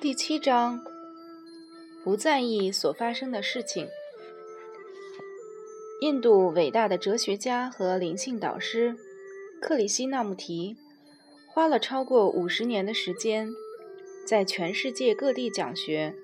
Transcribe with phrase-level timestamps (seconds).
[0.00, 0.82] 第七章，
[2.02, 3.86] 不在意所发生的事情。
[6.00, 8.96] 印度伟大的哲学家和灵性导师
[9.60, 10.78] 克里希那穆提
[11.46, 13.50] 花了超过五十年的时间，
[14.26, 16.14] 在全世界各地讲学，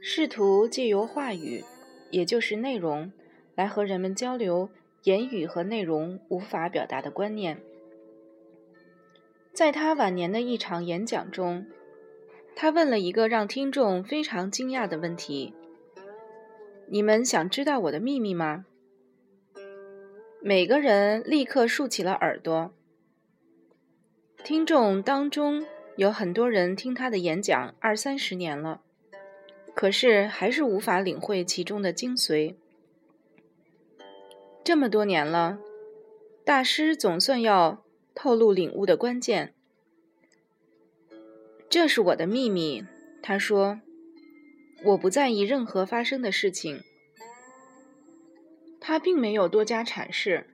[0.00, 1.64] 试图借由话语，
[2.12, 3.12] 也就是内容，
[3.56, 4.70] 来和人们交流
[5.02, 7.60] 言语和内容无法表达的观念。
[9.52, 11.66] 在他晚年的一场演讲中。
[12.54, 15.52] 他问了一个让听众非常惊讶的问题
[16.88, 18.66] ：“你们想知道我的秘密吗？”
[20.40, 22.72] 每个人立刻竖起了耳朵。
[24.44, 25.64] 听众当中
[25.96, 28.80] 有很多人听他的演讲二三十年了，
[29.74, 32.56] 可是还是无法领会其中的精髓。
[34.64, 35.58] 这么多年了，
[36.44, 39.54] 大师总算要透露领悟的关键。
[41.72, 42.84] 这是我的秘密，
[43.22, 43.80] 他说
[44.84, 46.82] ：“我不在意任何发生的事情。”
[48.78, 50.46] 他并没有多加阐释，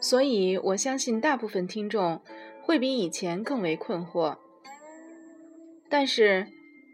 [0.00, 2.20] 所以我相信大部分听众
[2.60, 4.36] 会比以前更为困惑。
[5.88, 6.48] 但是，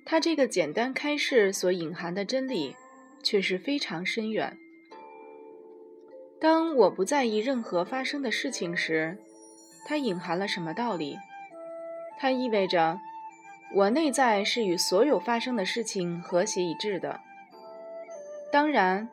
[0.04, 2.76] 他这个简单开示所隐含的真理
[3.22, 4.58] 却是非常深远。
[6.38, 9.16] 当我不在意任何发生的事情时，
[9.86, 11.16] 它隐含了什么道理？
[12.20, 12.98] 它意味着，
[13.72, 17.20] 我内在是与所有发生的事情和谐一致的。
[18.50, 19.08] 当然，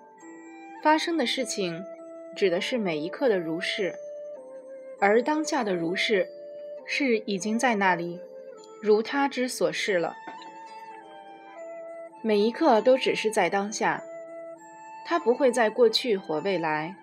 [0.81, 1.86] 发生的事情
[2.36, 3.94] 指的是每一刻的如是，
[5.00, 6.28] 而当下的如是，
[6.86, 8.20] 是已经在那里，
[8.81, 10.16] 如他之所示了。
[12.23, 14.02] 每一刻都只是在当下，
[15.06, 16.95] 它不会在过去或未来，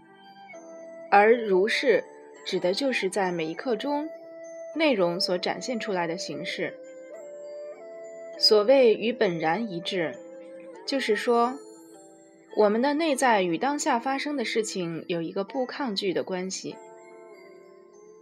[1.13, 2.03] 而如是
[2.45, 4.09] 指的就是在每一刻中。
[4.75, 6.75] 内容所展现出来的形式，
[8.39, 10.17] 所谓与本然一致，
[10.87, 11.59] 就是说，
[12.57, 16.75] 我们的内在与当下发生的事情有一个不抗拒的关系。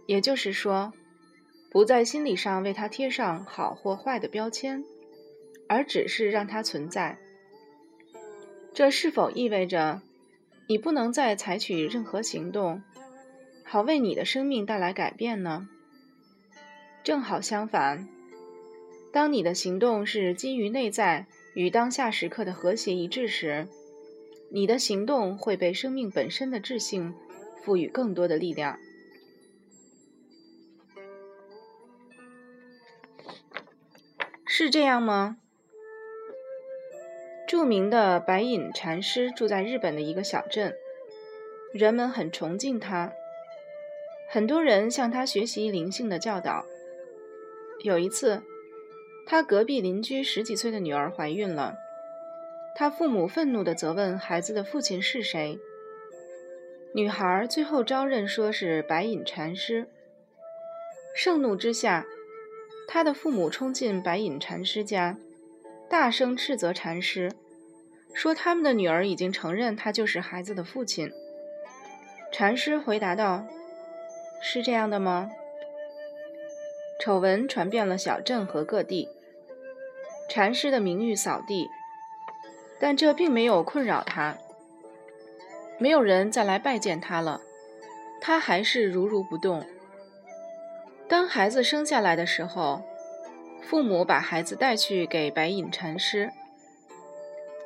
[0.07, 0.91] 也就是说，
[1.69, 4.83] 不在心理上为它贴上好或坏的标签，
[5.69, 7.17] 而只是让它存在。
[8.73, 10.01] 这是否意味着
[10.67, 12.83] 你不能再采取任何行动，
[13.63, 15.69] 好为你的生命带来改变呢？
[17.03, 18.07] 正好相反，
[19.11, 21.25] 当你的行动是基于内在
[21.55, 23.67] 与当下时刻的和谐一致时，
[24.51, 27.13] 你的行动会被生命本身的智性
[27.63, 28.77] 赋予更多的力量。
[34.45, 35.37] 是这样吗？
[37.47, 40.75] 著名的白隐禅师住在日本的一个小镇，
[41.73, 43.11] 人们很崇敬他，
[44.29, 46.65] 很多人向他学习灵性的教导。
[47.83, 48.43] 有一次，
[49.25, 51.75] 他隔壁邻居十几岁的女儿怀孕了，
[52.75, 55.59] 他父母愤怒地责问孩子的父亲是谁。
[56.93, 59.87] 女孩最后招认说是白隐禅师。
[61.15, 62.05] 盛怒之下，
[62.87, 65.17] 他的父母冲进白隐禅师家，
[65.89, 67.31] 大声斥责禅师，
[68.13, 71.11] 说他们的女儿已经承认他就是孩子的父亲。
[72.31, 73.45] 禅师回答道
[74.41, 75.31] ：“是这样的吗？”
[77.01, 79.09] 丑闻传遍了小镇和各地，
[80.29, 81.67] 禅师的名誉扫地，
[82.79, 84.37] 但这并没有困扰他。
[85.79, 87.41] 没有人再来拜见他了，
[88.21, 89.65] 他还是如如不动。
[91.07, 92.83] 当孩子生下来的时候，
[93.63, 96.31] 父母把孩子带去给白隐禅师。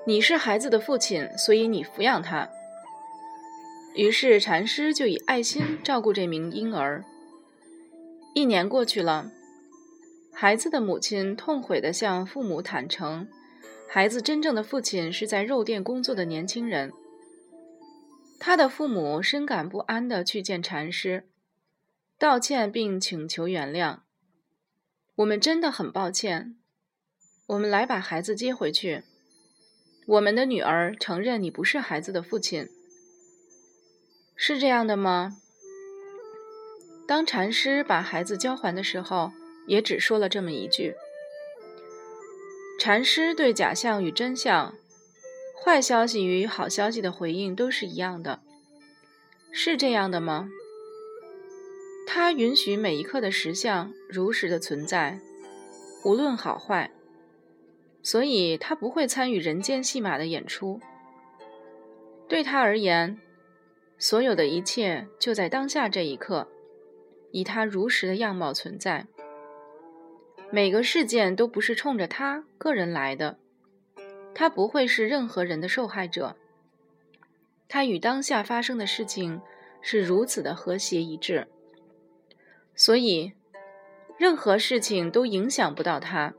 [0.05, 2.47] 你是孩子的父亲，所以你抚养他。
[3.95, 7.03] 于是禅师就以爱心照顾这名婴儿。
[8.35, 9.31] 一年过去了，
[10.33, 13.29] 孩子的母亲痛悔地向父母坦诚，
[13.87, 16.91] 孩子真正的父亲是在肉店工作的年轻人。
[18.37, 21.29] 他的父母深感不安地去见禅师，
[22.19, 23.99] 道歉并请求原谅。
[25.15, 26.57] 我们真的很抱歉，
[27.47, 29.05] 我们来把孩子接回去。
[30.07, 32.67] 我们的女儿承认你不是孩子的父亲，
[34.35, 35.37] 是这样的吗？
[37.07, 39.31] 当禅师把孩子交还的时候，
[39.67, 40.95] 也只说了这么一句。
[42.79, 44.75] 禅师对假象与真相、
[45.63, 48.41] 坏消息与好消息的回应都是一样的，
[49.51, 50.49] 是这样的吗？
[52.07, 55.19] 他允许每一刻的实相如实的存在，
[56.03, 56.91] 无论好坏，
[58.03, 60.79] 所以他不会参与人间戏码的演出。
[62.27, 63.19] 对他而言，
[63.97, 66.47] 所有的一切就在当下这一刻。
[67.31, 69.07] 以他如实的样貌存在，
[70.51, 73.37] 每个事件都不是冲着他个人来的，
[74.33, 76.35] 他不会是任何人的受害者。
[77.67, 79.41] 他与当下发生的事情
[79.81, 81.47] 是如此的和谐一致，
[82.75, 83.33] 所以
[84.17, 86.33] 任何事情都影响不到他。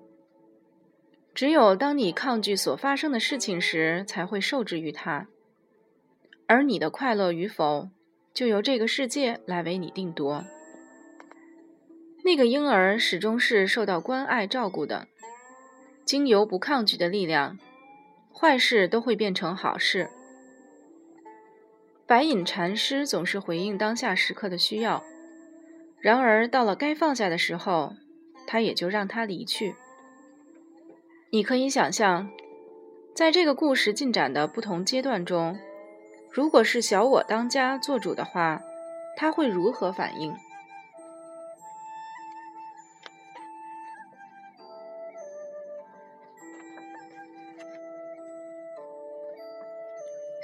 [1.34, 5.28] 只有当你抗拒所发生的事情时，才会受制于他，
[6.46, 7.90] 而你的快乐与否，
[8.32, 10.44] 就由这个世界来为你定夺。
[12.26, 15.06] 那个婴儿始终是受到关爱照顾的，
[16.04, 17.56] 经由不抗拒的力量，
[18.34, 20.10] 坏事都会变成好事。
[22.04, 25.04] 白隐禅师总是回应当下时刻的需要，
[26.00, 27.94] 然而到了该放下的时候，
[28.44, 29.76] 他也就让他离去。
[31.30, 32.28] 你可以想象，
[33.14, 35.56] 在这个故事进展的不同阶段中，
[36.32, 38.60] 如果是小我当家做主的话，
[39.16, 40.34] 他会如何反应？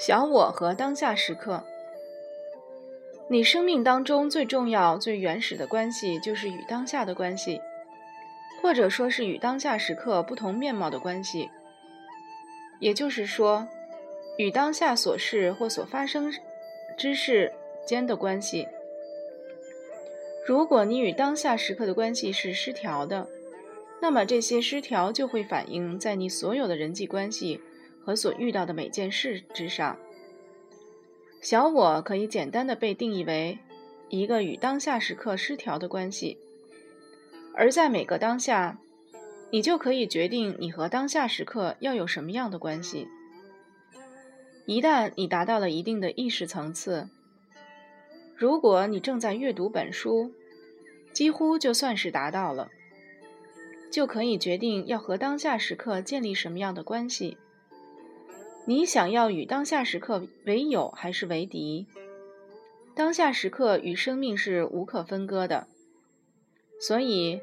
[0.05, 1.63] 小我和当下时刻，
[3.29, 7.61] 你生命当中最重要、最原始的关系就是与当下的关系。
[8.61, 11.49] 或者说是与当下时刻不同面貌的关系，
[12.81, 13.69] 也就是说，
[14.39, 16.35] 与当下所事或所发生
[16.99, 17.53] 之事
[17.87, 18.67] 间的关系。
[20.45, 23.29] 如果你与当下时刻的关系是失调的，
[24.01, 27.61] 那么这些失调就会反映在你所有的人际关系
[28.05, 29.99] 和所遇到的每件事之上。
[31.41, 33.59] 小我可以简单的被定义为
[34.09, 36.39] 一个与当下时刻失调的关系。
[37.55, 38.79] 而在每个当下，
[39.51, 43.09] 你就可以决定你和当下时刻要有什么样的关系。
[44.65, 47.09] 一旦你达到了一定的意识层次，
[48.37, 50.33] 如果你正在阅读本书，
[51.13, 52.71] 几乎就算是达到了，
[53.91, 57.37] 就可以决定要和当下时刻建立什么样的关系。
[58.65, 61.87] 你想要与当下时刻为友还是为敌？
[62.95, 65.67] 当下时刻与生命是无可分割的。
[66.81, 67.41] 所以，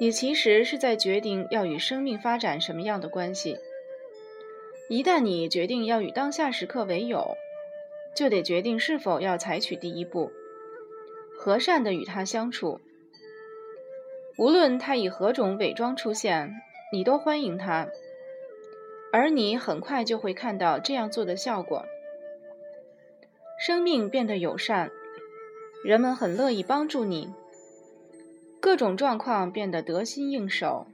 [0.00, 3.58] 你其实是在决定要与生命发展什么样的关系。
[4.88, 7.36] 一旦你决定要与当下时刻为友，
[8.16, 10.32] 就得决定是否要采取第一步，
[11.36, 12.80] 和善的与他相处。
[14.36, 16.52] 无论他以何种伪装出现，
[16.92, 17.88] 你都欢迎他，
[19.16, 21.86] 而你很快就会看到这样做的效果。
[23.58, 24.90] 生命变得友善，
[25.82, 27.32] 人们很乐意帮助你。
[28.60, 30.86] 各种状况变得得心应手，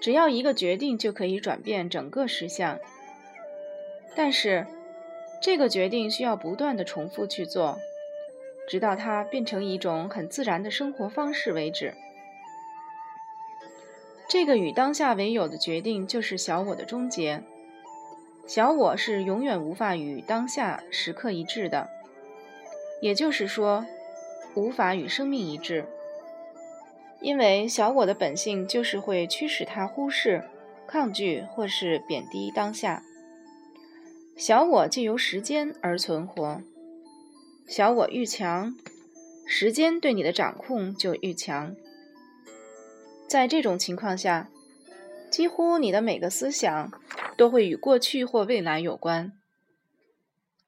[0.00, 2.80] 只要一个决定就可以转变整个实相。
[4.16, 4.66] 但是，
[5.40, 7.78] 这个决定需要不断的重复去做，
[8.66, 11.94] 直到它变成一种很自然的生活方式为止。
[14.30, 17.42] 这个与当下为友的决定就是小我的终结。
[18.46, 21.90] 小我是永远无法与当下时刻一致的，
[23.02, 23.84] 也就是说，
[24.54, 25.84] 无法与生命一致。
[27.20, 30.44] 因为小我的本性就是会驱使他忽视、
[30.86, 33.02] 抗拒或是贬低当下。
[34.36, 36.62] 小我借由时间而存活，
[37.66, 38.76] 小我愈强，
[39.44, 41.74] 时间对你的掌控就愈强。
[43.30, 44.50] 在这种情况下，
[45.30, 46.92] 几乎你的每个思想
[47.36, 49.32] 都会与过去或未来有关，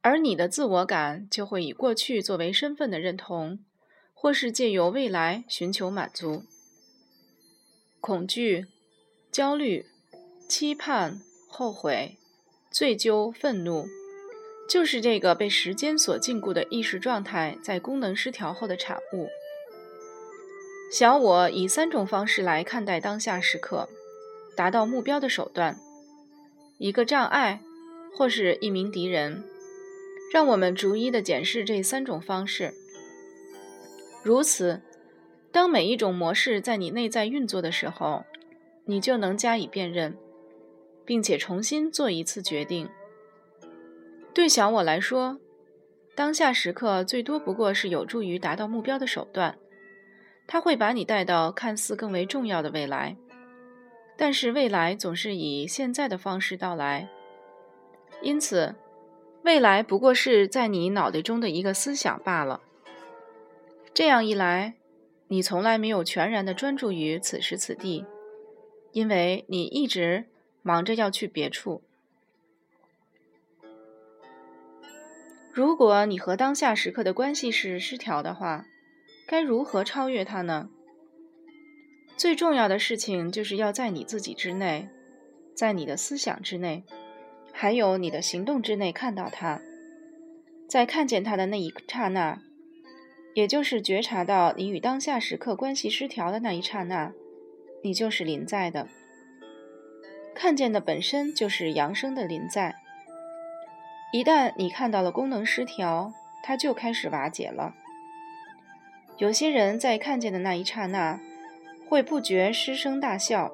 [0.00, 3.58] 而你的自我感就会以过去作为身份的认同。
[4.14, 6.44] 或是借由未来寻求满足，
[8.00, 8.66] 恐惧、
[9.32, 9.86] 焦虑、
[10.48, 12.18] 期盼、后悔、
[12.70, 13.88] 醉疚、愤怒，
[14.68, 19.28] 就是这个被时间所禁锢的意识状态在功能失调后的产物。
[20.92, 23.88] 小我以三种方式来看待当下时刻，
[24.54, 25.78] 达到目标的手段：
[26.76, 27.62] 一个障碍，
[28.14, 29.42] 或是一名敌人。
[30.30, 32.74] 让我们逐一的检视这三种方式。
[34.22, 34.82] 如此，
[35.50, 38.26] 当每一种模式在你内在运作的时候，
[38.84, 40.14] 你就能加以辨认，
[41.06, 42.86] 并且重新做一次决定。
[44.34, 45.38] 对小我来说，
[46.14, 49.58] 当下时刻最多不过是有助于达到目标的手段，
[50.46, 53.16] 它会把你带到看似更为重要的未来。
[54.16, 57.08] 但是未来总是以现在的方式到来，
[58.20, 58.74] 因此，
[59.42, 62.60] 未来不过是在你脑袋中的一个思想罢了。
[63.94, 64.74] 这样一来，
[65.28, 68.04] 你从来没有全然的专注于此时此地，
[68.92, 70.26] 因为你一直
[70.62, 71.82] 忙着要去别处。
[75.52, 78.66] 如果你和当下时刻的关系是失调的话，
[79.26, 80.68] 该如何超越它呢？
[82.16, 84.88] 最重要的事情就是要在你自己之内，
[85.54, 86.84] 在你的思想之内，
[87.52, 89.60] 还有你的行动之内看到它。
[90.68, 92.40] 在看见它的那一刹那，
[93.34, 97.12] 也就是觉察到你与当下时刻关系失调的那一刹那，
[97.82, 98.88] 你就是临在的。
[100.34, 102.74] 看见的本身就是扬升的临在。
[104.12, 106.12] 一旦你看到了功能失调，
[106.42, 107.74] 它就开始瓦解了。
[109.22, 111.20] 有些人在看见的那一刹那。
[111.88, 113.52] 会不觉失声大笑。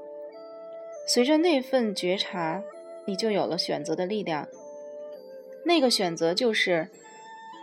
[1.09, 2.63] 随着那份觉察，
[3.05, 4.47] 你就有了选择的力量。
[5.65, 6.89] 那个选择就是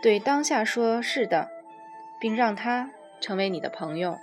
[0.02, 1.48] 对当下说是的，
[2.20, 2.90] 并让他
[3.22, 4.18] 成为你的朋友。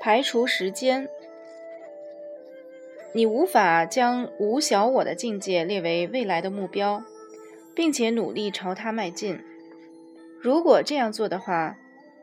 [0.00, 1.08] 排除时间，
[3.12, 7.02] 你无法将无小我的境界列为未来的目标，
[7.76, 9.38] 并且努力朝它迈进。
[10.40, 11.76] 如果这样做的话，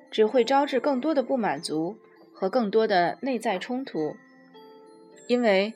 [0.10, 1.95] 只会招致更多的不满足
[2.33, 4.15] 和更多的内在冲突，
[5.27, 5.74] 因为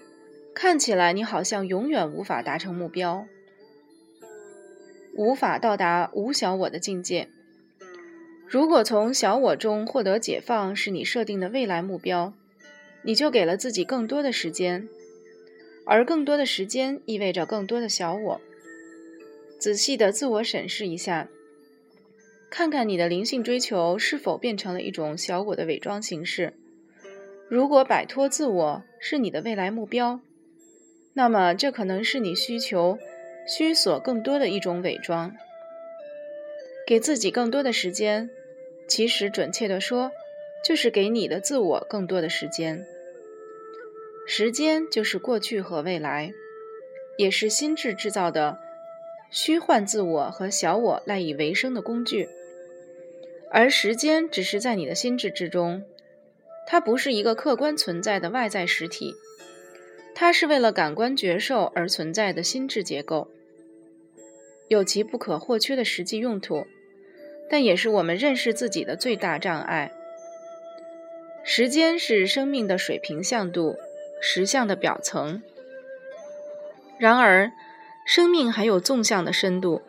[0.53, 3.27] 看起来你好像永远无法达成目标，
[5.15, 7.29] 无法到达无小我的境界。
[8.47, 12.33] 如果从小我中获得解放是你设定的未来目标，
[13.03, 14.87] 你就给了自己更多的时间，
[15.85, 18.41] 而更多的时间意味着更多的小我。
[19.57, 21.27] 仔细的自我审视一下。
[22.49, 26.53] 看看你的灵性追求是否变成了一种小我的伪装形式。
[27.49, 30.21] 如果摆脱自我是你的未来目标，
[31.13, 32.97] 那么这可能是你需求
[33.47, 35.35] 需索更多的一种伪装。
[36.85, 38.29] 给自己更多的时间，
[38.87, 40.11] 其实准确的说，
[40.63, 42.85] 就是给你的自我更多的时间。
[44.25, 46.31] 时间就是过去和未来，
[47.17, 48.57] 也是心智制造的
[49.29, 52.29] 虚幻自我和小我赖以为生的工具。
[53.49, 55.83] 而时间只是在你的心智之中，
[56.65, 59.15] 它不是一个客观存在的外在实体，
[60.13, 63.29] 它是为了感官觉受而存在的心智结构，
[64.67, 66.67] 有其不可或缺的实际用途，
[67.49, 69.93] 但也是我们认识自己的最大障碍。
[71.43, 73.77] 时间是生命的水平向度，
[74.19, 75.41] 实相的表层。
[76.97, 77.51] 然而，
[78.07, 79.81] 生命还有纵向的深度。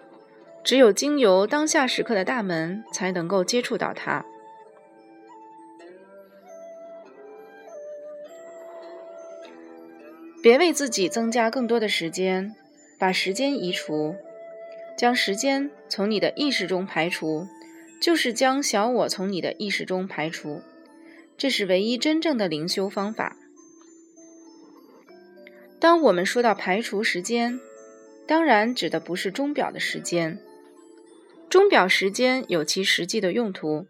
[0.64, 4.26] 只有经由当下时刻的大门，才能够接触到它。
[10.42, 12.54] 别为自己增加更多的时间，
[12.98, 14.16] 把时间移除，
[14.96, 17.46] 将时间从你的意识中排除，
[18.02, 20.60] 就是将小我从你的意识中排除。
[21.38, 23.36] 这是唯一真正的灵修方法。
[25.78, 27.60] 当我们说到排除时间，
[28.28, 30.38] 当然指的不是钟表的时间。
[31.48, 33.86] 钟表时间有其实际的用途，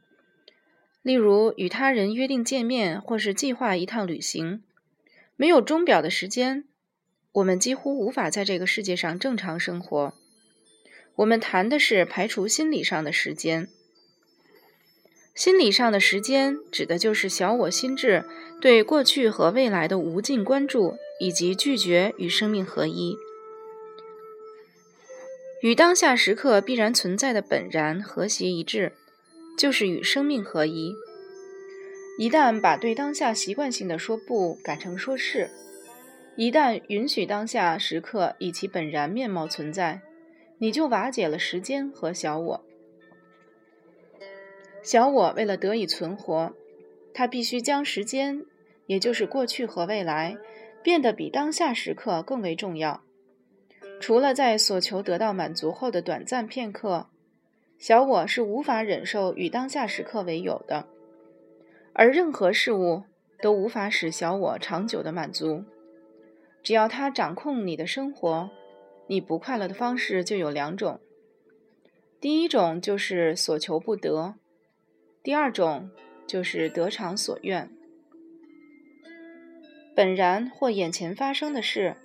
[1.02, 4.62] 例如与他人约定见面，或是计划一趟旅行。
[5.34, 6.64] 没有钟表的时间，
[7.32, 10.14] 我们几乎无法在这个世界上正常生活。
[11.16, 13.68] 我们谈的是排除心理上的时间。
[15.34, 18.24] 心理上的时间，指的就是小我心智
[18.60, 23.16] 对过去和未来的无尽关注，以及拒绝与生命合一。
[25.60, 28.92] 与当下时刻必然存在的本然和谐一致，
[29.56, 30.94] 就是与生命合一。
[32.16, 35.50] 一旦把对当下习惯性的说不改成说是，
[36.36, 40.00] 一旦允许当下时刻以其本然面貌存在，
[40.58, 42.64] 你就瓦解了时间和小我。
[44.80, 46.54] 小我为了得以存活，
[47.12, 48.44] 它必须将时间，
[48.86, 50.36] 也就是过去和未来，
[50.84, 53.02] 变得比当下时刻更为重要。
[54.00, 57.08] 除了在所求得到满足后的短暂片刻，
[57.78, 60.86] 小我是无法忍受与当下时刻为友的，
[61.92, 63.02] 而任何事物
[63.42, 65.64] 都无法使小我长久的满足。
[66.62, 68.50] 只要他掌控你的生活，
[69.08, 71.00] 你不快乐的方式就有两种：
[72.20, 74.34] 第一种就是所求不得；
[75.22, 75.90] 第二种
[76.26, 77.70] 就是得偿所愿。
[79.94, 81.96] 本然或眼前发生的事。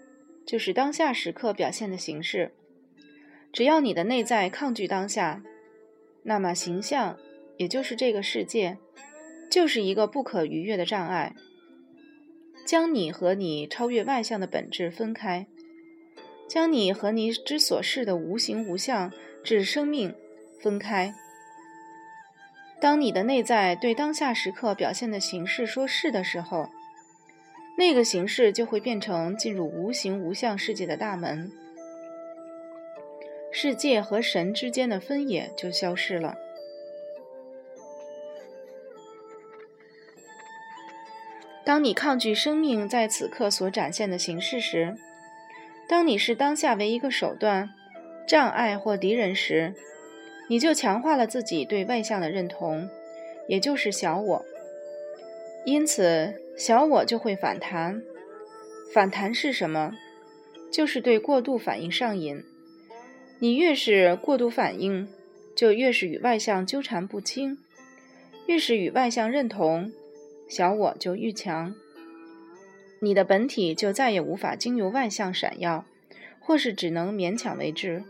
[0.45, 2.53] 就是当下时刻表现的形式。
[3.51, 5.43] 只要你的内在抗拒当下，
[6.23, 7.17] 那么形象，
[7.57, 8.77] 也就是这个世界，
[9.49, 11.35] 就是一个不可逾越的障碍，
[12.65, 15.45] 将你和你超越外向的本质分开，
[16.49, 19.11] 将你和你之所是的无形无相
[19.43, 20.13] 之生命
[20.59, 21.13] 分开。
[22.81, 26.69] 当你的内在对当下时刻表现的形式说是的时候。
[27.75, 31.51] 那个形式就会变成进入无形无相世界的大门。
[33.51, 36.35] 世界和神之间的分野就消失了。
[41.63, 44.97] 当你抗拒生命在此刻所展现的形式时
[45.87, 47.69] 当你视当下为一个手段
[48.27, 49.73] 障碍或敌人时
[50.49, 52.89] 你就强化了自己对外向的认同
[53.47, 54.45] 也就是小我。
[55.65, 58.01] 因此，小我就会反弹。
[58.93, 59.95] 反弹是什么？
[60.71, 62.43] 就是对过度反应上瘾。
[63.39, 65.07] 你越是过度反应，
[65.55, 67.57] 就越是与外向纠缠不清；
[68.45, 69.91] 越是与外向认同，
[70.47, 71.73] 小我就愈强。
[72.99, 75.85] 你的本体就再也无法经由外向闪耀，
[76.39, 78.03] 或是只能勉强为之。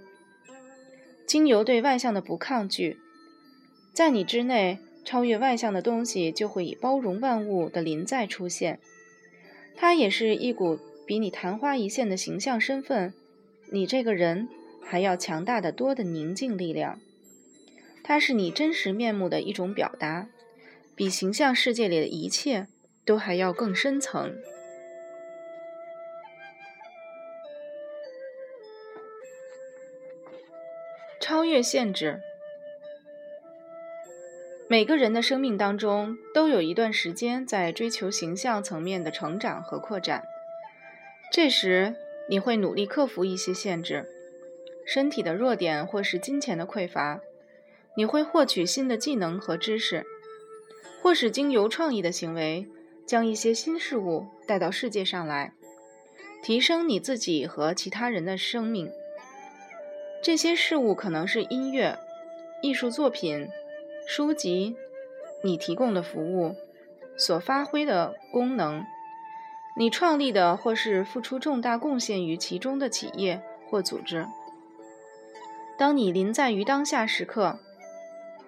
[1.25, 2.97] 经由对外向的不抗拒，
[3.91, 8.79] 在你之内超越外向的东西就会以包容万物的临在出现。
[9.75, 13.13] 它也是一股比你昙花一现的形象身份，
[13.71, 14.47] 你这个人
[14.81, 16.99] 还要强大的多的宁静力量。
[18.03, 20.27] 它是你真实面目的一种表达，
[20.95, 22.67] 比形象世界里的一切
[23.05, 24.35] 都还要更深层。
[31.19, 32.19] 超越限制。
[34.69, 40.23] 每个人的生命当中都有一段时间在追求形象层面的成长和扩展。
[41.31, 41.95] 这时，
[42.29, 44.07] 你会努力克服一些限制，
[44.85, 47.19] 身体的弱点或是金钱的匮乏。
[47.95, 50.05] 你会获取新的技能和知识，
[51.01, 52.67] 或是经由创意的行为，
[53.05, 55.53] 将一些新事物带到世界上来，
[56.41, 58.89] 提升你自己和其他人的生命。
[60.23, 61.99] 这些事物可能是音乐、
[62.61, 63.47] 艺术作品、
[64.05, 64.75] 书籍，
[65.43, 66.55] 你提供的服务
[67.17, 68.85] 所发挥的功能，
[69.75, 74.27] 你创立的或是付出重大贡献于其中的企业或组织。
[75.77, 77.59] 当你临在于当下时刻，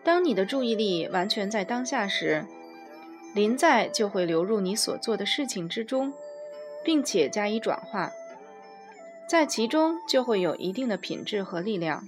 [0.04, 2.46] 当你的注意力完全在当下时，
[3.34, 6.14] 临在就会流入你所做的事情之中，
[6.84, 8.12] 并且加以转化。
[9.28, 12.08] 在其中就会有一定的品质和力量。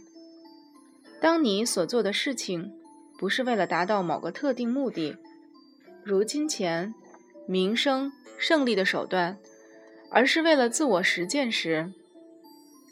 [1.20, 2.77] 当你所做的事情
[3.18, 5.18] 不是为了达到某个特定目的，
[6.04, 6.94] 如金钱、
[7.48, 9.40] 名声、胜利的手段，
[10.12, 11.92] 而是为了自我实践时，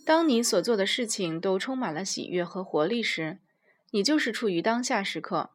[0.06, 3.40] 当你所做的事情都充满了喜悦和活力时，
[3.92, 5.52] 你就是处于当下时刻。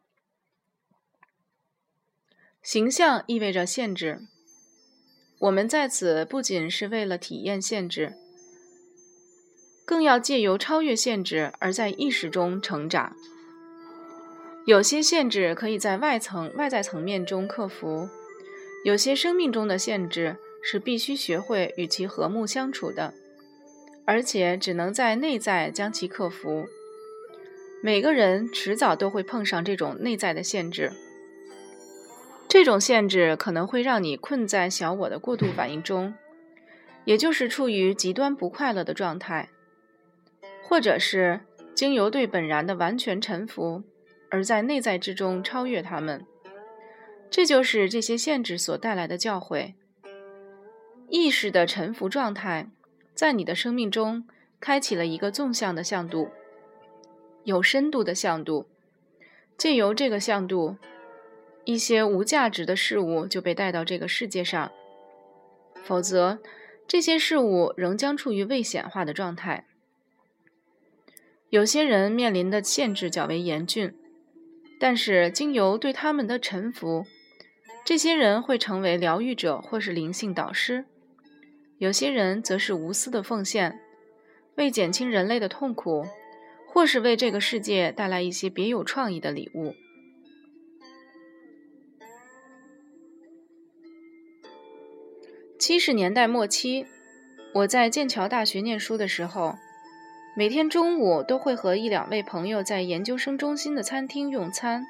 [2.63, 4.21] 形象意味着限制。
[5.39, 8.13] 我们在此不仅是为了体验限制。
[9.83, 13.15] 更要借由超越限制而在意识中成长。
[14.65, 18.07] 有些限制可以在外层、外在层面中克服；
[18.83, 23.13] 有些生命中的限制是必须学会与其和睦相处的，
[24.05, 26.67] 而且只能在内在将其克服。
[27.81, 30.91] 每个人迟早都会碰上这种内在的限制。
[32.47, 36.13] 这种限制可能会让你困在小我的过度反应中，
[37.05, 39.49] 也就是处于极端不快乐的状态。
[40.61, 41.41] 或者是
[41.73, 43.83] 经由对本然的完全臣服，
[44.31, 46.25] 而在内在之中超越他们，
[47.29, 49.73] 这就是这些限制所带来的教诲。
[51.09, 52.69] 意识的沉浮状态，
[53.13, 54.25] 在你的生命中
[54.61, 56.29] 开启了一个纵向的向度，
[57.43, 58.67] 有深度的向度。
[59.57, 60.77] 借由这个向度，
[61.65, 64.71] 一些无价值的事物就被带到这个世界上，
[65.83, 66.39] 否则
[66.87, 69.65] 这些事物仍将处于未显化的状态。
[71.49, 73.93] 有些人面临的限制较为严峻，
[74.81, 77.05] 但是经由对他们的臣服，
[77.85, 80.85] 这些人会成为疗愈者或是灵性导师；
[81.77, 83.79] 有些人则是无私的奉献，
[84.55, 86.07] 为减轻人类的痛苦，
[86.67, 89.75] 或是为这个世界带来一些别有创意的礼物。
[95.59, 96.87] 七十年代末期，
[97.53, 99.53] 我在剑桥大学念书的时候。
[100.33, 104.85] 每天中午都会和一两位朋友在研究生中心的餐厅用餐。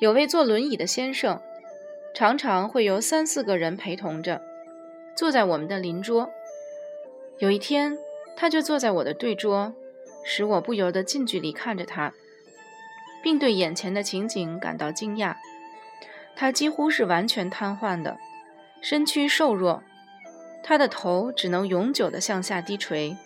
[0.00, 1.40] 有位坐轮椅的先生，
[2.12, 4.42] 常常会由三四个人陪同着，
[5.16, 6.28] 坐在我们的邻桌。
[7.38, 7.96] 有一天，
[8.36, 9.72] 他就坐在我的对桌，
[10.24, 12.12] 使我不由得近距离看着他，
[13.22, 15.36] 并对眼前的情景感到惊讶。
[16.34, 18.18] 他几乎是完全瘫痪的，
[18.82, 19.84] 身躯瘦弱，
[20.64, 23.16] 他的头只能永久地向下低垂。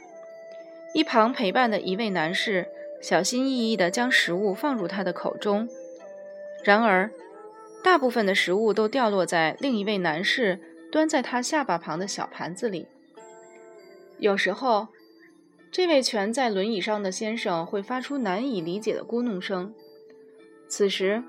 [0.98, 2.66] 一旁陪伴的一位男士
[3.00, 5.68] 小心翼翼地将食物放入他的口中，
[6.64, 7.08] 然而，
[7.84, 10.58] 大部分的食物都掉落在另一位男士
[10.90, 12.88] 端在他下巴旁的小盘子里。
[14.18, 14.88] 有时候，
[15.70, 19.72] 这位蜷在轮椅上的先生会发出难以理解的咕哝声，
[20.66, 21.22] 此时，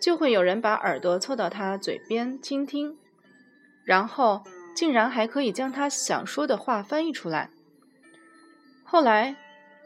[0.00, 2.96] 就会有人把耳朵凑到他嘴边倾听，
[3.84, 4.42] 然后
[4.74, 7.50] 竟然还可以将他想说的话翻译出来。
[8.84, 9.34] 后来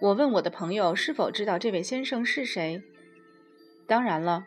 [0.01, 2.83] 我问我的朋友是否知道这位先生是谁。
[3.87, 4.47] 当然了，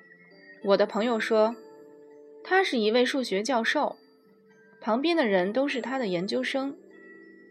[0.64, 1.56] 我的朋友说，
[2.44, 3.96] 他是一位数学教授，
[4.80, 6.78] 旁边的人都是他的研究生。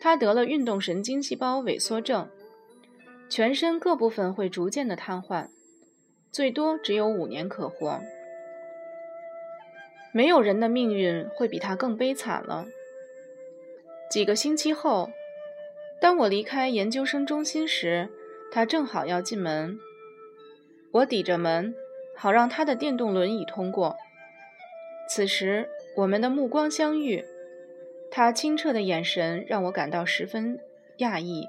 [0.01, 2.31] 他得了运动神经细胞萎缩症，
[3.29, 5.49] 全身各部分会逐渐的瘫痪，
[6.31, 8.01] 最多只有五年可活。
[10.13, 12.67] 没有人的命运会比他更悲惨了。
[14.11, 15.11] 几个星期后，
[16.01, 18.09] 当我离开研究生中心时，
[18.51, 19.79] 他正好要进门。
[20.93, 21.75] 我抵着门，
[22.17, 23.97] 好让他的电动轮椅通过。
[25.09, 27.25] 此时，我们的目光相遇，
[28.11, 30.59] 他清澈的眼神让我感到十分
[30.99, 31.47] 讶异，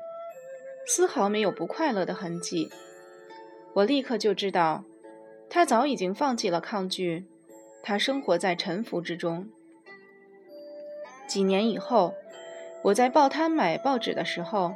[0.85, 2.69] 丝毫没有不快乐的痕迹。
[3.73, 4.83] 我立刻就知道，
[5.49, 7.25] 他早已经放弃了抗拒。
[7.83, 9.49] 他生活在沉浮之中。
[11.27, 12.13] 几年以后，
[12.83, 14.75] 我在报摊买报纸的时候，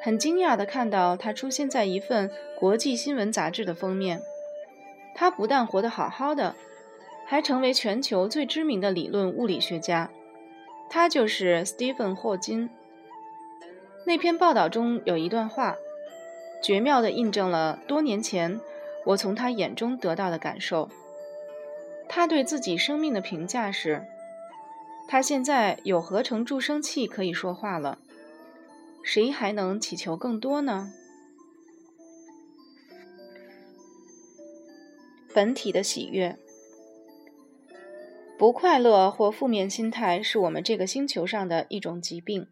[0.00, 4.20] 很惊讶地看到他出现在一份国际新闻杂志的封面。
[5.14, 6.54] 他不但活得好好的，
[7.26, 10.10] 还成为全球最知名的理论物理学家。
[10.88, 12.70] 他就是斯蒂芬·霍金。
[14.04, 15.76] 那篇报道中有一段话，
[16.62, 18.60] 绝妙地印证了多年前
[19.06, 20.88] 我从他眼中得到的感受。
[22.08, 24.04] 他对自己生命的评价是：
[25.06, 27.98] 他现在有合成助声器可以说话了，
[29.02, 30.92] 谁还能祈求更多呢？
[35.34, 36.38] 本体的喜悦、
[38.38, 42.48] 不快乐或负面心态是我们这个星球上的一种疾病。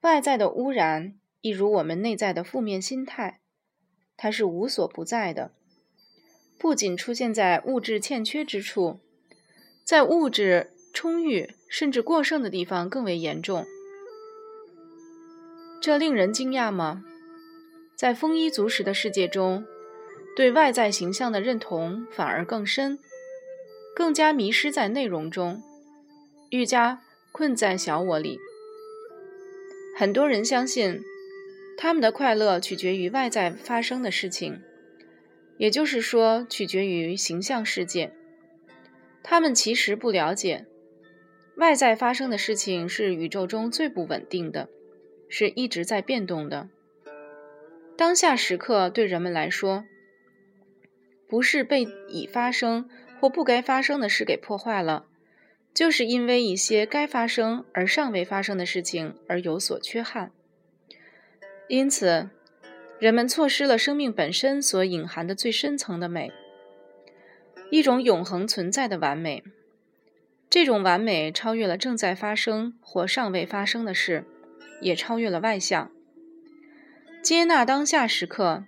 [0.00, 3.40] 外在的污染，一如我们内在的负面心态，
[4.16, 5.52] 它是无所不在的。
[6.58, 8.98] 不仅出现在物质欠缺之处，
[9.84, 13.66] 在物质充裕甚至过剩的地方更为严重。
[15.80, 17.04] 这令人惊讶吗？
[17.96, 19.64] 在丰衣足食的世界中，
[20.36, 22.98] 对外在形象的认同反而更深，
[23.94, 25.62] 更加迷失在内容中，
[26.50, 27.00] 愈加
[27.32, 28.38] 困在小我里。
[29.96, 31.00] 很多人相信，
[31.76, 34.60] 他们的快乐取决于外在发生的事情。
[35.58, 38.14] 也就是说，取决于形象世界。
[39.22, 40.64] 他们其实不了解，
[41.60, 44.68] 外在发生的事情是宇宙中最不稳定的，
[45.28, 46.68] 是一直在变动的。
[47.96, 49.84] 当下时刻对人们来说，
[51.28, 52.88] 不是被已发生
[53.20, 55.04] 或不该发生的事给破坏了，
[55.72, 60.32] 就是因为一些该发生而尚未发生的事情而有所缺憾。
[61.68, 62.30] 因此。
[62.98, 66.30] 人们错失了生命本身所隐含的最深层的美，
[67.70, 69.42] 一种永恒存在的完美。
[70.50, 74.24] 这种完美超越了正在发生或尚未发生的事，
[74.80, 75.90] 也超越了外向。
[77.22, 78.64] 接纳当下时刻，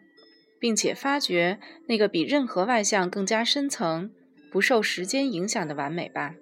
[0.60, 4.12] 并且发掘那个比任何外向更加深层、
[4.52, 6.36] 不受时间影响的完美吧。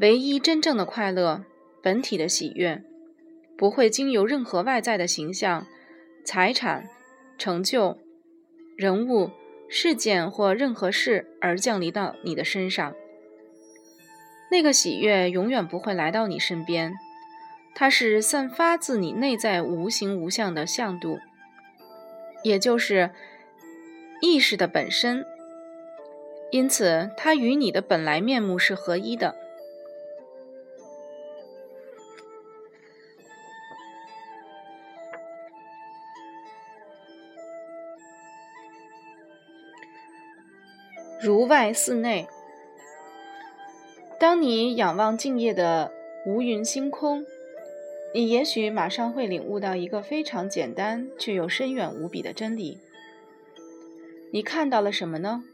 [0.00, 1.44] 唯一真正的快乐，
[1.82, 2.82] 本体的喜悦，
[3.58, 5.66] 不会经由任何外在的形象。
[6.24, 6.88] 财产、
[7.36, 7.98] 成就、
[8.78, 9.30] 人物、
[9.68, 12.94] 事件或任何事而降临到你的身上，
[14.54, 16.94] 那个喜悦永远不会来到你身边。
[17.74, 21.18] 它是散发自你内在无形无相的向度，
[22.44, 23.10] 也就是
[24.20, 25.26] 意识的本身。
[26.52, 29.34] 因此，它与你的本来面目是合一的。
[41.20, 42.28] 如外似内。
[44.24, 45.92] 当你仰望静夜的
[46.24, 47.26] 无云星空，
[48.14, 52.78] 你也许马上会领悟到一个非常简单却又深远无比的真理。
[54.32, 55.44] 你看到了什么呢？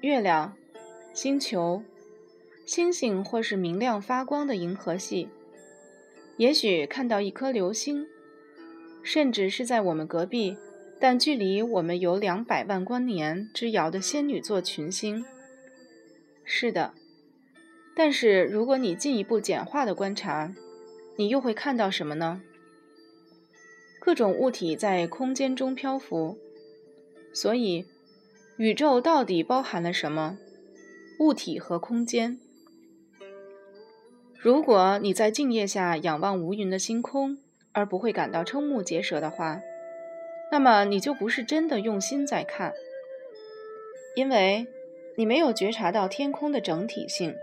[0.00, 0.56] 月亮、
[1.12, 1.82] 星球、
[2.64, 5.28] 星星，或是明亮发光的银河系？
[6.38, 8.06] 也许看到一颗流星，
[9.02, 10.56] 甚至是在我们隔壁。
[10.98, 15.22] 但距离我们有两百万光年之遥的仙女座群星。
[16.44, 16.94] 是的，
[17.96, 20.52] 但是如果你进一步简化的观察，
[21.16, 22.42] 你又会看到什么呢？
[24.00, 26.36] 各种物体在空间中漂浮。
[27.32, 27.86] 所以，
[28.56, 30.38] 宇宙到底包含了什么？
[31.18, 32.38] 物体和空间。
[34.36, 37.38] 如果你在静夜下仰望无云的星空，
[37.72, 39.60] 而不会感到瞠目结舌的话，
[40.52, 42.72] 那么你就不是真的用心在看，
[44.14, 44.66] 因为
[45.16, 47.34] 你没有觉察到天空的整体性，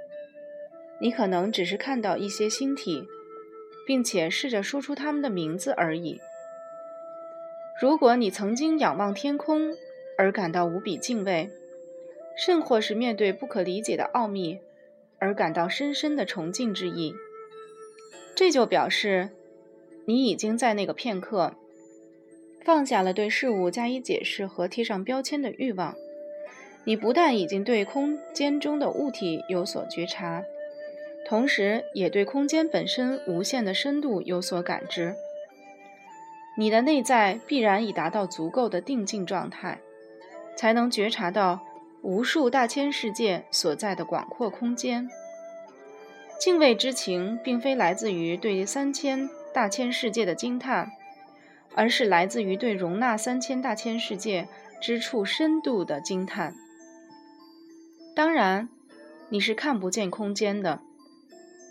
[1.01, 3.07] 你可能只是看到一些星体，
[3.87, 6.21] 并且试着说出它们的名字而已。
[7.81, 9.75] 如果你曾经仰望天空
[10.15, 11.49] 而感到无比敬畏，
[12.37, 14.59] 甚或是面对不可理解的奥秘
[15.17, 17.15] 而感到深深的崇敬之意，
[18.35, 19.31] 这就表示
[20.05, 21.55] 你已经在那个片刻
[22.63, 25.95] 放下了对事物加以解释和贴上标签的欲望。
[26.83, 30.43] 你不但已经对空间中的物体有所觉察，
[31.31, 35.15] 同时也对空间本身无限的深度有所感知。
[36.57, 39.79] 你的内在必然已达到足够的定静状态，
[40.57, 41.61] 才能觉察到
[42.01, 45.09] 无数大千世界所在的广阔空间。
[46.37, 50.91] 敬畏之情并非来自于对三千大千世界的惊叹，
[51.73, 54.49] 而是来自于对容纳三千大千世界
[54.81, 56.53] 之处深度的惊叹。
[58.13, 58.67] 当然，
[59.29, 60.81] 你是看不见空间的，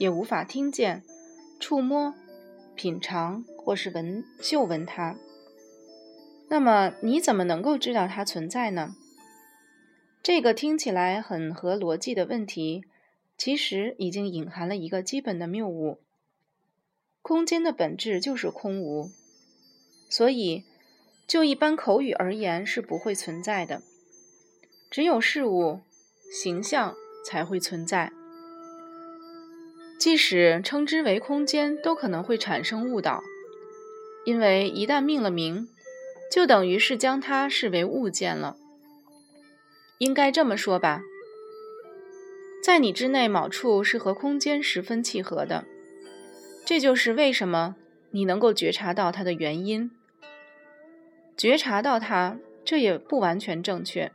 [0.00, 1.04] 也无法听见、
[1.60, 2.12] 触摸、
[2.74, 3.44] 品尝。
[3.62, 5.16] 或是闻嗅闻它，
[6.48, 8.96] 那么你怎么能够知道它存在呢？
[10.22, 12.84] 这个听起来很合逻辑的问题，
[13.36, 15.98] 其实已经隐含了一个基本的谬误：
[17.20, 19.10] 空间的本质就是空无，
[20.08, 20.64] 所以
[21.28, 23.82] 就一般口语而言是不会存在的。
[24.90, 25.80] 只有事物、
[26.32, 28.10] 形象才会存在，
[30.00, 33.22] 即使称之为空间，都可能会产生误导。
[34.24, 35.68] 因为一旦命了名，
[36.32, 38.56] 就等于是将它视为物件了。
[39.98, 41.02] 应该这么说吧，
[42.64, 45.66] 在你之内，某处是和空间十分契合的，
[46.64, 47.76] 这就是为什么
[48.10, 49.90] 你能够觉察到它的原因。
[51.36, 54.10] 觉察到它，这也不完全正确，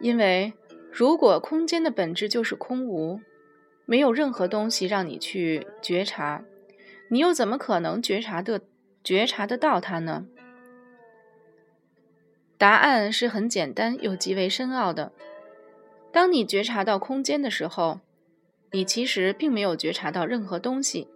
[0.00, 0.54] 因为
[0.90, 3.20] 如果空间的本质就是空无，
[3.86, 6.44] 没有任何东西让你去觉察。
[7.08, 8.60] 你又怎么可能觉察的
[9.02, 10.26] 觉察得到它呢？
[12.58, 15.12] 答案是很简单又极为深奥的。
[16.10, 18.00] 当你觉察到空间的时候，
[18.72, 21.06] 你其实并没有觉察到任何东西，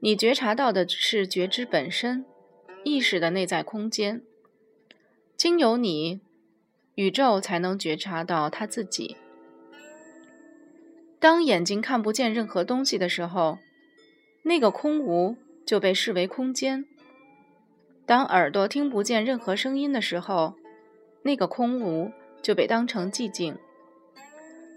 [0.00, 2.24] 你觉察到的是觉知本身，
[2.84, 4.22] 意识的内在空间。
[5.36, 6.20] 经由你，
[6.94, 9.16] 宇宙才能觉察到它自己。
[11.20, 13.58] 当眼睛看不见任何东西的时候。
[14.44, 16.86] 那个空无就被视为空间。
[18.06, 20.54] 当耳朵听不见任何声音的时候，
[21.22, 23.58] 那个空无就被当成寂静。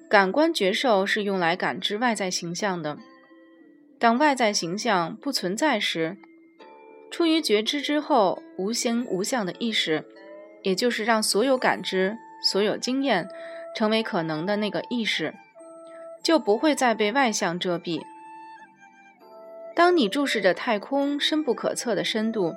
[0.09, 2.97] 感官觉受是用来感知外在形象的。
[3.97, 6.17] 当外在形象不存在时，
[7.09, 10.03] 出于觉知之后无形无相的意识，
[10.63, 13.29] 也就是让所有感知、所有经验
[13.73, 15.33] 成为可能的那个意识，
[16.23, 18.01] 就不会再被外相遮蔽。
[19.75, 22.55] 当你注视着太空深不可测的深度，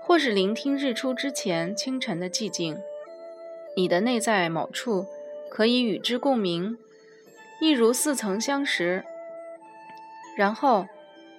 [0.00, 2.78] 或是聆听日出之前清晨的寂静，
[3.76, 5.06] 你的内在某处
[5.50, 6.78] 可以与之共鸣，
[7.60, 9.04] 一如似曾相识。
[10.36, 10.86] 然后，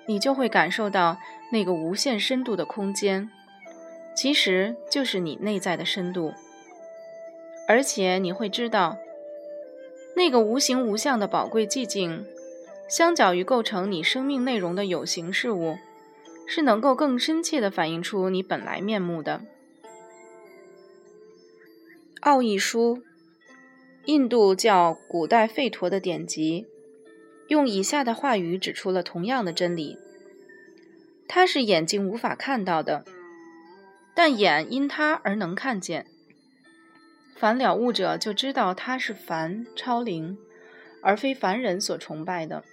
[0.06, 1.18] 你就会感受到
[1.52, 3.30] 那个无限深度的空间，
[4.14, 6.34] 其实就是你内在的深度。
[7.68, 8.98] 而且你会知道，
[10.20, 12.26] 那个无形无相的宝贵寂静。
[12.90, 15.78] 相较于构成你生命内容的有形事物，
[16.46, 19.44] 是能够更深切地反映出你本来面目的。
[22.20, 23.02] 奥义书，
[24.04, 26.68] 印度教古代吠陀的典籍，
[27.48, 29.98] 用以下的话语指出了同样的真理：
[31.30, 33.06] 它是眼睛无法看到的，
[34.14, 36.08] 但眼因它而能看见。
[37.40, 40.38] 凡了悟者就知道它是凡超灵，
[41.02, 42.66] 而非凡人所崇拜的。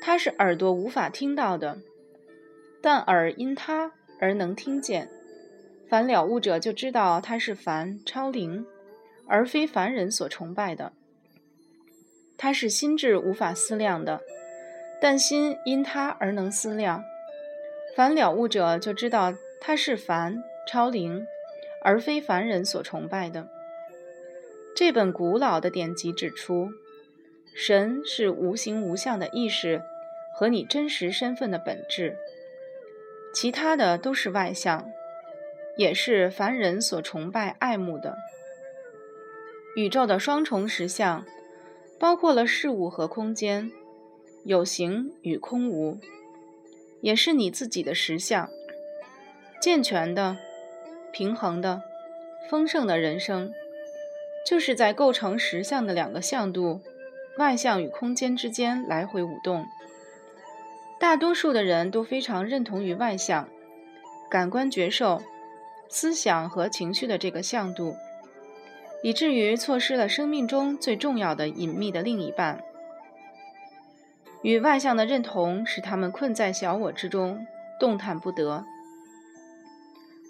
[0.00, 1.78] 它是耳朵无法听到的，
[2.80, 5.10] 但耳因它而能听见。
[5.88, 8.64] 凡了悟者就知道它是凡超灵，
[9.26, 10.92] 而非凡人所崇拜的。
[12.38, 14.20] 它是心智无法思量的，
[15.00, 17.02] 但心因它而能思量。
[17.96, 21.26] 凡了悟者就知道它是凡超灵，
[21.82, 23.48] 而非凡人所崇拜的。
[24.74, 26.70] 这本古老的典籍指出，
[27.54, 29.82] 神是无形无相的意识。
[30.34, 32.16] 和你真实身份的本质，
[33.34, 34.90] 其他的都是外相，
[35.76, 38.16] 也是凡人所崇拜爱慕的。
[39.76, 41.26] 宇宙的双重实相，
[41.98, 43.70] 包括了事物和空间，
[44.44, 45.98] 有形与空无，
[47.02, 48.48] 也是你自己的实相。
[49.60, 50.38] 健全的、
[51.12, 51.82] 平衡的、
[52.48, 53.52] 丰盛的人生，
[54.46, 56.80] 就是在构成实相的两个向度
[57.36, 59.66] 外相与空间之间来回舞动。
[60.98, 63.48] 大多数的人都非常认同于外相，
[64.30, 65.22] 感官觉受、
[65.88, 67.96] 思想和情绪的这个向度，
[69.02, 72.62] 以至于错失了生命中最重要的隐秘的另一半。
[74.42, 77.46] 与外向的认同使他们困在小我之中，
[77.78, 78.64] 动弹不得。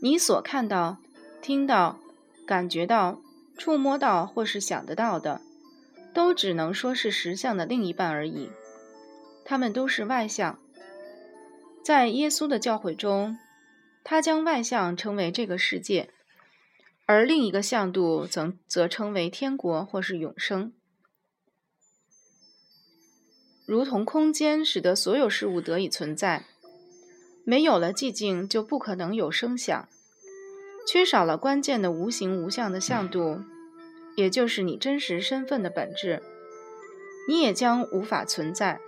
[0.05, 0.99] 你所看到、
[1.41, 2.01] 听到、
[2.45, 3.23] 感觉到、
[3.57, 5.41] 触摸到或是想得到的，
[6.13, 8.51] 都只能说是实相的另一半而已。
[9.45, 10.59] 他们都是外相。
[11.85, 13.39] 在耶稣的教诲中，
[14.03, 16.11] 他将外相称为这个世界，
[17.07, 20.73] 而另一个相度则则称为天国或是永生。
[23.65, 26.47] 如同空间使得所有事物得以存在，
[27.45, 29.89] 没有了寂静就不可能有声响，
[30.87, 33.41] 缺少了关键的无形无相的向度，
[34.17, 36.23] 也就是你真实身份的本质，
[37.29, 38.81] 你也将无法存在。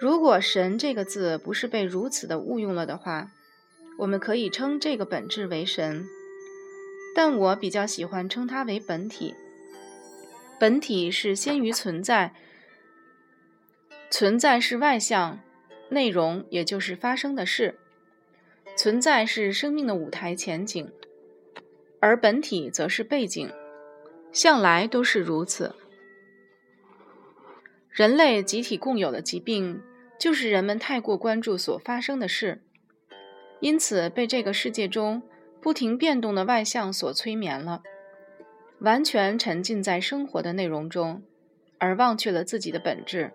[0.00, 3.30] 如果“神”这个字不是被如此的误用了的话，
[3.98, 6.06] 我们可以称这个本质为神，
[7.14, 9.34] 但我比较喜欢称它为本体。
[10.58, 12.34] 本体是先于存在。
[14.10, 15.38] 存在是外向，
[15.92, 17.78] 内容也就是发生的事。
[18.74, 20.90] 存在是生命的舞台前景，
[22.00, 23.50] 而本体则是背景，
[24.32, 25.74] 向来都是如此。
[27.90, 29.82] 人类集体共有的疾病，
[30.18, 32.62] 就是人们太过关注所发生的事，
[33.60, 35.22] 因此被这个世界中
[35.60, 37.82] 不停变动的外向所催眠了，
[38.78, 41.22] 完全沉浸在生活的内容中，
[41.76, 43.32] 而忘却了自己的本质。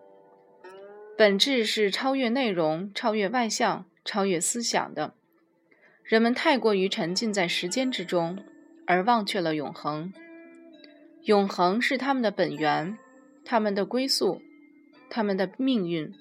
[1.18, 5.16] 本质是超越内容、超越外向、超越思想的。
[6.04, 8.38] 人们太过于沉浸在时间之中，
[8.86, 10.14] 而忘却了永恒。
[11.24, 12.96] 永恒是他们的本源，
[13.44, 14.44] 他们的归宿，
[15.10, 16.14] 他们的命运。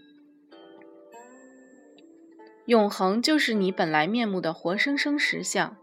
[2.65, 5.77] 永恒就是你本来面目的活生生实相。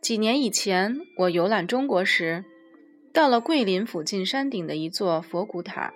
[0.00, 2.44] 几年以前，我游览中国时，
[3.12, 5.92] 到了桂林附近山顶的一座佛骨塔。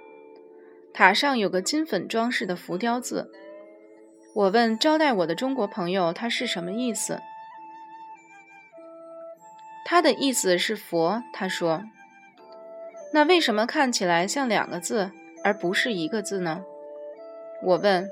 [0.94, 3.30] 塔上有个金粉装饰的浮雕字。
[4.34, 7.20] 我问招待我的中国朋友，他是什么意思？
[9.84, 11.22] 他的意思是佛。
[11.32, 11.82] 他说
[13.12, 15.10] ：“那为什么看起来像两个字，
[15.44, 16.64] 而不是一个字呢？”
[17.62, 18.08] 我问：“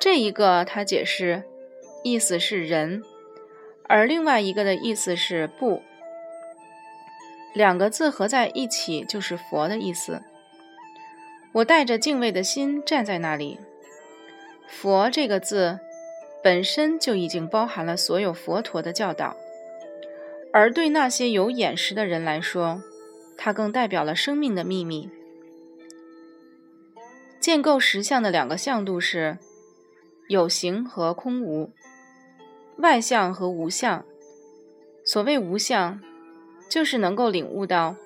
[0.00, 1.42] 这一个，他解释，
[2.04, 3.02] 意思是人，
[3.88, 5.82] 而另外一个的意思是不。
[7.52, 10.22] 两个字合在一起就是佛的意思。”
[11.52, 13.58] 我带着敬畏的心站在那里。
[14.68, 15.80] 佛这个字
[16.42, 19.36] 本身就已经包含了所有佛陀的教导，
[20.52, 22.82] 而对那些有眼识的人来说，
[23.36, 25.10] 它更代表了生命的秘密。
[27.40, 29.38] 建构实相的两个向度是
[30.28, 31.70] 有形和空无，
[32.76, 34.04] 外相和无相。
[35.02, 36.00] 所谓无相，
[36.68, 37.96] 就是能够领悟到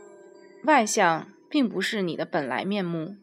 [0.63, 3.17] 外相并不是你的本来面目。